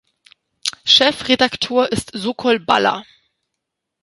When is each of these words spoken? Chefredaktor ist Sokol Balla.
Chefredaktor 0.83 1.89
ist 1.91 2.09
Sokol 2.15 2.59
Balla. 2.59 3.05